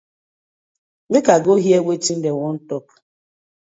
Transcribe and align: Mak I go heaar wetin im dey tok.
Mak 1.11 1.27
I 1.35 1.37
go 1.43 1.53
heaar 1.63 1.83
wetin 1.87 2.13
im 2.21 2.23
dey 2.23 2.59
tok. 2.69 2.87